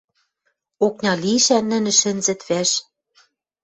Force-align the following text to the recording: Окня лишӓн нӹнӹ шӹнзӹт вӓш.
Окня 0.85 1.13
лишӓн 1.21 1.65
нӹнӹ 1.69 1.93
шӹнзӹт 1.99 2.41
вӓш. 2.47 2.71